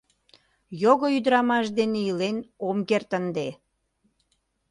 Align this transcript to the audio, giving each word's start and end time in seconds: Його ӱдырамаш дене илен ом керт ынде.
Його 0.83 1.07
ӱдырамаш 1.17 1.65
дене 1.77 1.99
илен 2.09 2.37
ом 2.67 2.77
керт 2.89 3.11
ынде. 3.19 3.47